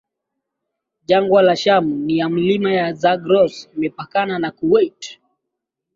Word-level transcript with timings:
jangwa 1.05 1.41
la 1.41 1.55
Shamu 1.55 1.95
na 2.07 2.13
ya 2.13 2.29
milima 2.29 2.73
ya 2.73 2.93
Zagros 2.93 3.69
Imepakana 3.75 4.39
na 4.39 4.51
Kuwait 4.51 5.19